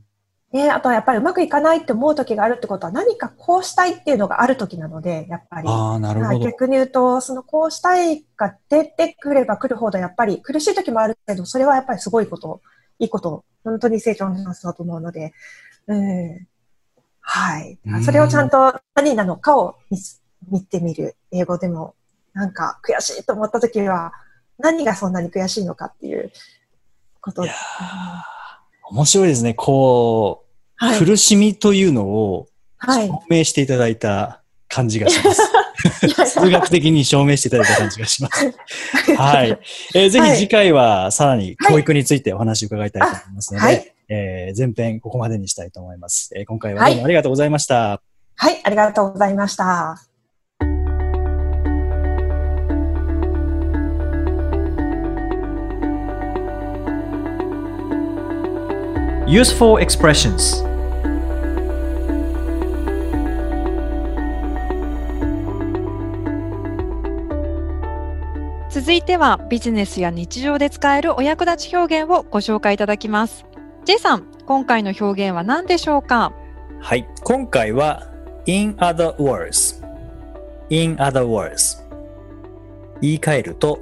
[0.51, 5.67] ね、あとはやっぱりうまくいかないって思う時があるってことは何かこうしたいっていうのがある時なので、やっぱり。
[5.69, 12.61] あなるほど逆に言うと、そのこうしたいが出てくればくるほどやっぱり苦しい時もあるけど、それはやっぱりすごいこと、
[12.97, 15.33] いいこと、本当に成長のチャンスだと思うので、
[15.85, 16.47] うん、
[17.21, 17.77] はい。
[18.03, 19.99] それをちゃんと何なのかを見
[20.63, 21.15] てみる。
[21.31, 21.95] 英語でも、
[22.33, 24.13] なんか悔しいと思った時は、
[24.57, 26.31] 何がそんなに悔しいのかっていう
[27.21, 27.49] ことい
[28.91, 29.53] 面白いですね。
[29.53, 30.45] こ
[30.81, 32.47] う、はい、苦しみというのを
[32.81, 35.41] 証明していただいた感じがします。
[36.39, 38.53] 数学的に証明していただいた感じがします。
[39.15, 39.59] はい。
[39.95, 46.45] えー、ぜひ次回はさらに教育についてお話を伺いたいと思いますので、はい、えー、前編ここまでにしたいと思います、えー。
[46.45, 48.01] 今回はどうもありがとうございました。
[48.35, 50.08] はい、ありがとうございました。
[59.29, 60.65] Useful expressions
[68.71, 73.45] 続いてはビジネスや日常で使えるお役立ち表現をご紹介いただきます。
[73.85, 76.33] J さん、今回の表現は何でしょうか？
[76.81, 78.07] はい、今回は
[78.47, 79.79] in other words
[80.71, 81.77] in other words
[82.99, 83.79] 言い換えると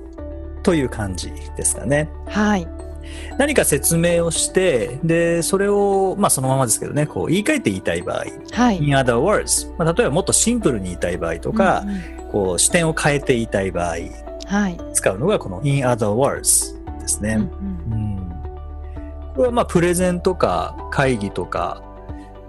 [0.62, 2.10] という感じですかね。
[2.26, 2.68] はい。
[3.38, 13.96] 何か説明をして、で、それを、まあそのままですけどね、こう言い換えて言いたい場合、はい、in other words、まあ、例えばもっとシンプルに言いたい場合とか、うんうん、こう視点を変えて言いたい場合、
[14.46, 17.36] はい、使うのがこの in other words ですね。
[17.36, 17.48] うん、うん。
[17.92, 21.84] うん、これはまあプレゼンとか会議とか、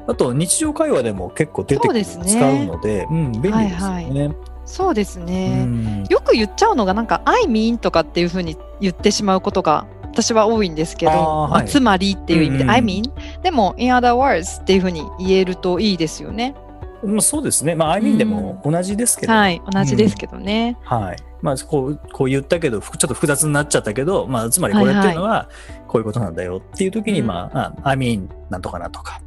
[0.07, 3.69] あと日常会話でも結構出てくる、ね、使うので、うん、便利ですよね。
[3.79, 4.37] はいはい。
[4.69, 9.87] そうですね、うん、よく言っちゃうのがなんか「I mean」とかっていうふうに言ってしまうことが
[10.23, 11.13] 私は多いんですけど、
[11.49, 13.05] まあ、つまりっていう意味で、うん、I mean
[13.43, 16.57] でも in other words っていうふうに言えるといいですよね。
[17.05, 17.77] まあ、そうですね。
[17.77, 20.77] まあ、I mean でも同じですけど、うん、はい、同じですけどね。
[20.91, 21.17] うん、はい。
[21.41, 25.49] まあ、こう、こう言ったけど、ちょっと複雑になっちゃったけど、まあ、つまりこれっていうのは、
[25.87, 29.21] こういうことなんだよっていう時に、まあ、I mean なんとかなとか、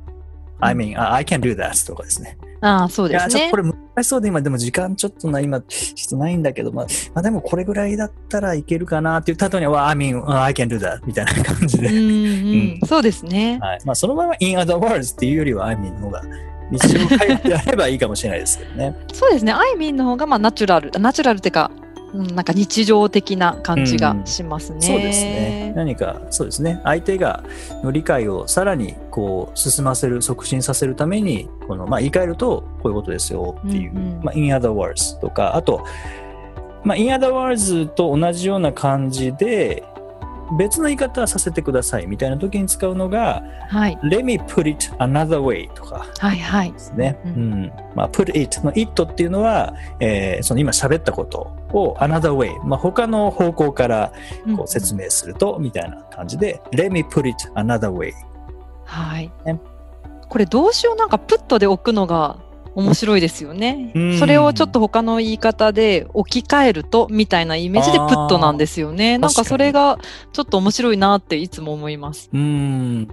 [0.60, 2.38] I mean, I can do that とかですね。
[2.62, 3.32] ああ、そうですね。
[3.32, 11.88] いや、ちょっとこれ難しそうで今、でも時間ちょっとな、今、ちょっとないんだけど、まあ、まあ、でもこれぐらいだったらいけるかなって言った後には、I mean, I can do that みたいな感じで。
[11.88, 13.58] うん、うん、そうですね。
[13.62, 13.80] はい。
[13.86, 16.22] まあ、そのまま in other words っていうよりは、I mean の方が、
[16.72, 18.96] 日常会話であればいいかもしれないですけどね。
[19.12, 19.52] そうですね。
[19.52, 21.72] I mean の方が、まあ、ナチュラル、ナチュラルっていうか、
[22.14, 24.76] うん、なんか日常的な感じがしますね。
[24.76, 25.74] うん、そうですね。
[25.76, 26.82] 何かそうですね。
[26.84, 27.44] 相手が
[27.84, 35.86] の理解をさらにこう進ませる促進させるためにこのまあ言い換えるとこういうことですよっていう、うんうん、まあ in other words とかあと
[36.84, 39.84] まあ in other words と同じような感じで
[40.58, 46.26] 別の言い方させてくださいみたいな時に使うのが、はい、Let me put it another way とかですね。
[46.26, 46.74] はいはい、
[47.26, 54.14] うん、まあ、put it の it っていうのは、えー、その今喋ったことを another way、まあ、他の方向から
[54.56, 58.14] こう説明すると、みたいな感じで、うん、Let me put it another way。
[58.86, 59.32] はい。
[59.46, 59.60] ね、
[60.30, 62.40] これ動詞をなんかプットで置くのが
[62.76, 63.92] 面白いですよね。
[64.18, 69.18] それをちょっと他の言い方で置き換えるとみたいなイメージでプットなんですよね。
[69.18, 70.00] なんかそれが
[70.32, 72.30] ちょっと面白いなっていつも思います。
[72.32, 73.08] うん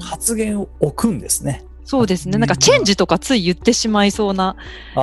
[0.00, 1.64] 発言を置くんですね。
[1.86, 2.36] そうですね。
[2.36, 4.56] なんかチェンジとかつい言ってしまいそうな
[4.94, 4.98] 気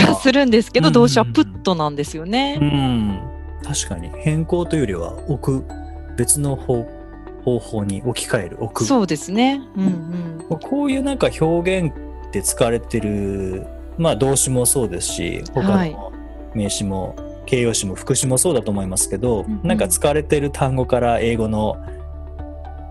[0.00, 2.58] がするんですけど、動詞はプットなんですよね。
[2.60, 3.20] うん。
[3.64, 5.64] 確かに変更というよりは置く
[6.16, 6.86] 別の方
[7.44, 8.84] 方法に置き換える置く。
[8.84, 9.60] そうですね。
[9.76, 9.86] うん
[10.48, 10.58] うん。
[10.60, 13.66] こういうなんか表現って使われてる、
[13.98, 16.12] まあ、動詞もそうですし他の
[16.54, 21.76] 名詞も、はい、形容詞も副詞もそうだと思いますけど、うんうん、なんか使われてる単語から英語の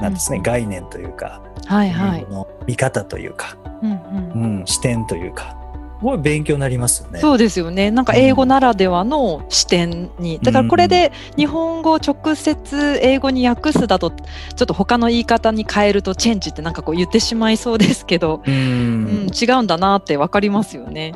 [0.03, 5.57] なんですね、うん、概念というか、はいはい、の見方というか、うん、うんうん、視点というか
[5.99, 7.21] すごい勉強になりますよね。
[7.21, 7.89] そうですよね。
[7.89, 21.13] なんか英語ならではの視点に、うん、だからこれで日本語を直接英語に訳すだとちょっと他の言い方に変えるとチェンジってなんかこう言ってしまいそうですけど、うん、うん、違うんだなってわかりますよね。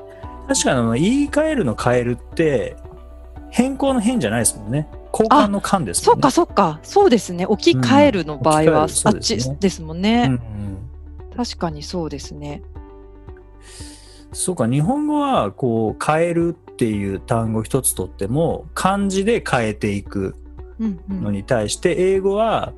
[0.47, 2.77] 確かに言い換えるの変えるって
[3.49, 4.87] 変更の変じゃないですもんね。
[5.17, 6.05] 交換の間ですね。
[6.05, 6.79] そっかそっか。
[6.83, 7.45] そうですね。
[7.45, 10.25] 置き換えるの場合は、あっちですもんね。
[10.27, 12.61] うんうん、確かにそうですね。
[14.33, 20.35] そうか、日本語はこう変えるっていう単語一つとっても漢字で変えていく
[21.09, 22.73] のに対して、英語は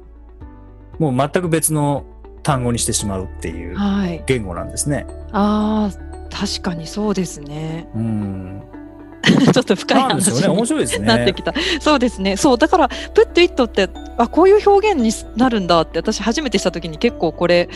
[0.99, 2.05] もう全く別の
[2.43, 3.77] 単語にしてしまうっていう
[4.25, 4.95] 言語なんですね。
[4.97, 5.91] はい、ああ、
[6.29, 7.89] 確かにそうですね。
[7.95, 8.63] うん。
[9.53, 11.05] ちょっと深い話に、ね、面白いですね。
[11.05, 11.53] なってきた。
[11.79, 12.37] そうですね。
[12.37, 17.69] そう、だから、プットイットって、あ、こういう表現になるんだって、私初めてした時に結構これ、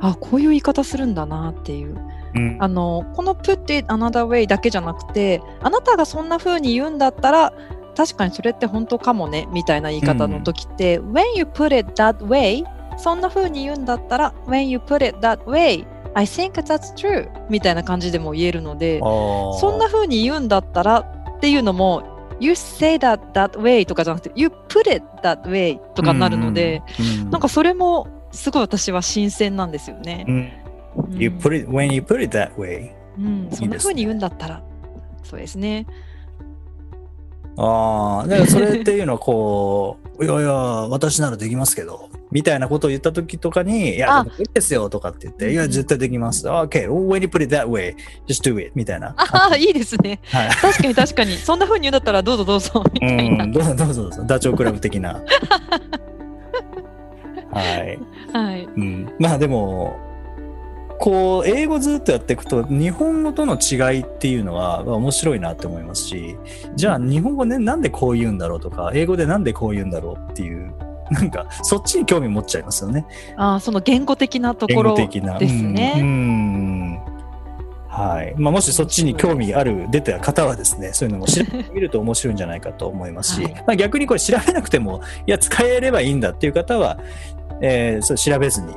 [0.00, 1.96] あ、こういう言い方するんだなっていう。
[2.34, 7.52] うん、あのこの put it another way だけじゃなくてあなたがそんな風に言うんだったら
[7.96, 12.64] 確かにそれって本当かもねみたいな言い方の時って、うん、when you put it that way
[12.98, 23.32] そんな風に言うんだったら when you put it that way I think that's true みたいな感じでも言えるのでそんな風に言うんだったらっていうのも You say that
[23.32, 26.82] that way とかじゃなくて You put it that way とかになるので、
[27.22, 30.24] うん、なんかそれもすごい私は新鮮なんですよね。
[30.28, 30.64] うん。
[31.10, 32.92] You put it, when you put it that way.
[33.16, 34.62] うん、そんな風に言うんだったら、
[35.22, 35.86] そうですね。
[37.56, 46.48] ああ、だからそれっていうのはこう、いやいや、私ならできますけど、みたいなことを言った時とかに、いや、いいですよとかって言って、いや、絶対できます。
[46.48, 47.94] OK, when you put it that way,
[48.26, 49.14] just do it みたいな。
[49.16, 50.18] ああ、いいですね。
[50.24, 51.36] はい、確かに確かに。
[51.36, 53.44] そんな風に言うんだったらどうぞどうぞ みたいな。
[53.44, 54.10] うん、どうぞどうぞ。
[54.26, 55.22] ダチョウ倶楽部的な。
[57.52, 57.98] はい。
[58.32, 58.68] はい。
[58.76, 59.14] うん。
[59.20, 59.96] まあでも、
[60.98, 66.36] こう英語ずっとやっていくと日本語との違いっていうのは面白いなって思いますし
[66.76, 70.72] じゃあ日本語でなんでこう言うんだろうとか英語でなんでこう言うんだろうっていう
[71.10, 73.06] なんかそっちに興味持っちゃいますよね。
[73.36, 75.08] あその言語的なところで
[75.48, 75.94] すね。
[75.98, 76.02] うん。
[76.02, 77.14] うん。
[77.94, 78.34] はい。
[78.36, 86.98] まあ、もしそっちに興味ある出た方はですねそういうのも調べてみると面白いんじゃないかと思いますし、 はい、まあ、逆にこれ調べなくてもいや使えればいいんだっていう方は、
[87.60, 88.74] えー、それ調べずに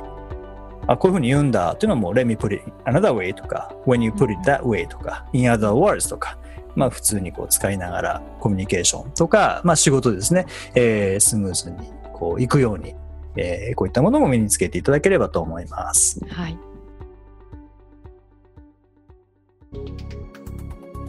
[0.86, 5.26] あこういうふうに言うんだっていうのも Let me put it another way とか When you put it that way とか
[5.34, 6.38] In other words とか
[6.76, 11.76] まあ普通にこう使いながらコミュニケーションとか、まあ仕事ですね、えー、スムーズに
[12.18, 12.94] こう行くように、
[13.36, 16.20] えー、こういったものも身につけていただければと思います。
[16.28, 16.58] はい。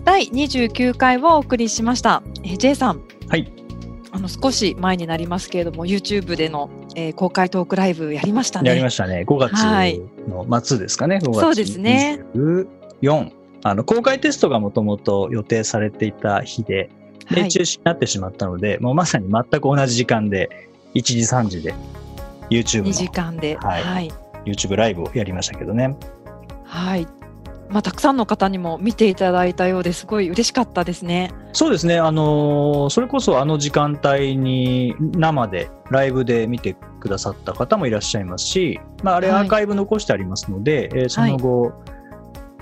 [0.03, 2.21] 第29回をお送りしました。
[2.43, 3.01] えー、J さん。
[3.27, 3.51] はい。
[4.11, 8.69] あの少し前になりますけれども YouTube での、えー、公開トークライブやりましたね。
[8.69, 9.23] やりましたね。
[9.27, 9.53] 5月
[10.27, 11.15] の末ですかね。
[11.15, 12.23] はい、5月そうですね。
[13.01, 13.31] 4
[13.63, 16.89] あの公開テストがもともと予定されていた日で
[17.29, 21.73] で、中止になってしまったので、もうまさに全く同じ時間で1時3時で
[22.49, 24.11] YouTube の2時間で、はい、はい、
[24.45, 25.95] YouTube ライブをやりましたけどね。
[26.63, 27.07] はい。
[27.69, 31.31] まあ、たくさんの方にも見ていただいたようですごい嬉しかったですね。
[31.53, 41.73] そうですね、あのー、それこそあの時間帯に生でライブで見てくださった方もいらっしゃいますし、まあ、あれアーカイブ残してありますので、はい、えー、その後、はい、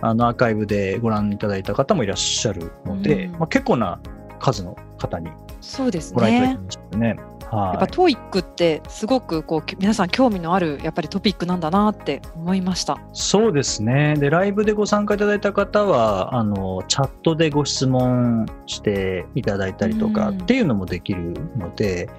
[0.01, 3.99] あのアーカイブでご覧いただいた方もいらっしゃるので、うん、まあ、結構な
[4.39, 5.29] 数の方に
[5.61, 7.15] そうですご覧いただねきましたね。
[7.51, 14.15] やっぱトーイックってすごくこう皆さん興味のあるやっぱりトピックなんだなって思いましたそうですね。
[14.17, 22.09] で、ライブでご参加いただいた方は、あの、チャットでご質問していただいたりとかうんっていうのもできるので、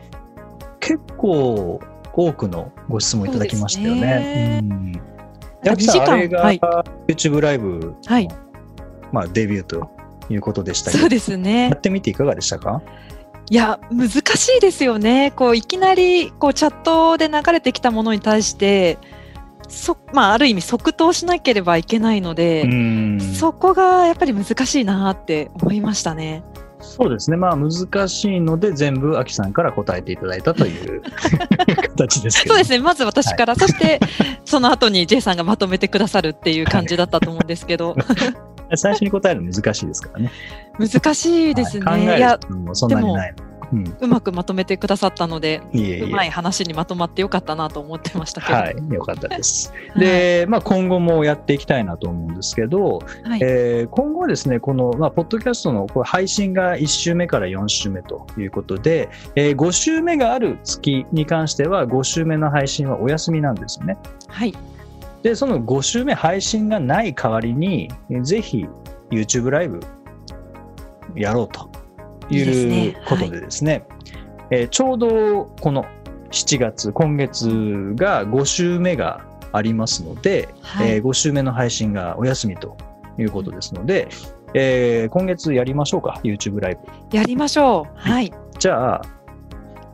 [0.80, 1.80] 結構
[2.14, 4.60] 多くのご質問いただきましたよね。
[4.62, 4.92] うん。
[4.92, 4.98] で
[5.64, 6.60] なんか秋さん、あれがはい
[7.06, 8.28] YouTube ライブの、はい
[9.12, 9.90] まあ、デビューと
[10.30, 11.70] いうことでしたけど、そうですね。
[11.70, 12.82] やってみていかがでしたか？
[13.50, 15.30] いや難しいですよね。
[15.30, 18.98] こういきなりこうチャットで流れてきたものに対して
[19.68, 23.20] そ、まあ、ある意味即答しなければいけないので、うん。
[23.20, 26.42] そこがやっぱり難しいなって思いましたね。
[26.80, 27.36] そうですね。
[27.36, 31.02] まあ難しいので全部秋さんから答えていただいたという
[31.96, 32.44] 形です。
[32.46, 34.00] そうですねまず私から、そして
[34.44, 37.96] その後に J さんがまとめてくださるっていう感じだったと思うんですけど
[38.76, 40.32] 最初に答えるの難しいですからね。
[40.78, 41.84] 難しいですね。
[41.84, 43.47] はい考えるもそんなにないの。
[43.72, 46.10] うん、うまくまとめてくださったのでいえいうえ。
[46.10, 48.54] まい話にまとまってよかったなと思ってましたけど。
[48.54, 49.72] はい、よかったです。
[49.94, 63.96] はいで、まあ、今後もやっていきたいなと思うんですけど、はいえー今後はですね、この、まあ、ポッドキャストのこれ配信が1週目から4週目ということで、えー5週目がある月に関しては、5週目の配信はお休みなんですよね。
[64.28, 64.54] はい
[65.22, 68.66] で、その5週目配信がない代わりに、えーぜひ
[69.10, 69.80] YouTube ライブ
[71.14, 71.70] やろうと
[72.30, 73.84] いうねことでですね、
[74.50, 75.84] えーちょうどこの
[76.30, 77.48] 7月、今月
[77.96, 82.76] が5週目がありますので、はいえー5週目の配信がお休みと
[83.18, 84.08] いうことですので、
[84.54, 86.78] えー今月やりましょうか、YouTube ライ
[87.10, 87.16] ブ。
[87.16, 87.98] やりましょう。
[87.98, 88.32] はい。
[88.58, 89.02] じゃあ、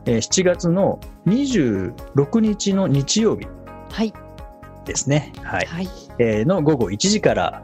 [0.05, 3.47] えー7月の26日の日曜日
[3.91, 4.13] はい。
[4.85, 5.31] ですね。
[5.41, 5.65] はい。
[5.65, 5.87] はい。
[6.19, 7.63] えーの午後1時から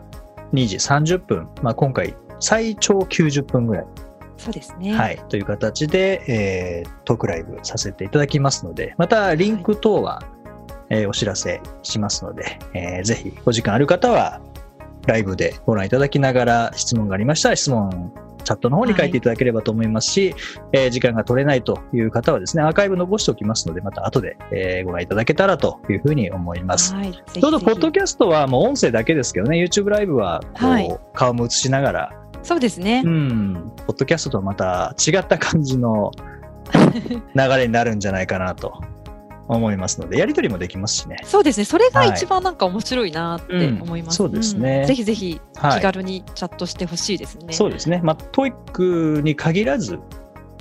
[0.53, 3.85] 2時30分、まあ、今回最長90分ぐらい、
[4.41, 4.93] そうですね。
[4.93, 10.23] はい、という形で、えートークライブさせていただきますので、またリンク等は、
[10.89, 14.41] えーお知らせしますので、えーぜひお時間ある方は
[15.07, 18.11] ライブでご覧いただきながら質問がありましたら質問
[18.43, 20.33] チャットの方に書いていただければと思いますし、
[20.73, 26.95] えー時間が取れないという方はですね、アーカイブ残しておきますので、また後で、えーご覧いただけたらというふうに思います。
[26.95, 27.11] はい。
[27.11, 33.09] ちょうどポッドキャストはもう音声だけですけどね、YouTube ライブはこう、はい顔も映しながら、そうですねう。
[33.09, 36.11] ん、ポッドキャストとはまた違った感じの
[37.35, 38.81] 流れになるんじゃないかなと
[39.47, 41.17] 思いますので、やりとりもできますしね。
[41.23, 41.65] そうですね。
[41.65, 44.23] それが一番なんか面白いなって思います。
[44.23, 47.53] うんそうですねんぜひぜひはい気軽にチャットしてほしいですね。
[47.53, 48.01] そうですね。
[48.03, 49.99] まあ、 TOEIC に限らず、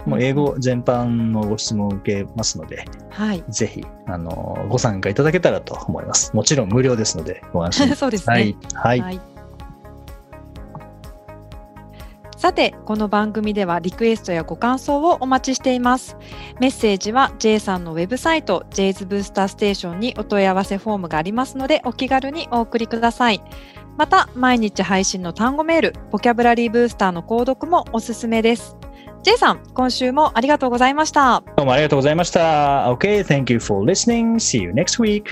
[0.07, 3.45] もう英語全般のご質問を受けますので、はい。
[3.49, 6.35] ぜひ、あの、ご参加いただけたらと思います。
[6.35, 8.57] もちろん無料ですので、ご安心 そうですね。
[8.74, 9.01] はい。
[9.01, 9.20] はい。
[12.41, 16.16] さて、この番組ではリクエストやご感想をお待ちしています。
[16.59, 23.43] メッセージは J さんのウェブサイト J's ブースターステーションにお問い合わせフォームがありますのでお気軽にお送りください。
[23.99, 28.74] また、毎日配信の単語メール、ボキャブラリーブースターの購読もおすすめです。
[29.22, 31.43] J さん、今週もありがとうございました。
[31.59, 32.91] どうもありがとうございました。
[32.91, 34.36] OK, thank you for listening.
[34.36, 35.24] See you next week.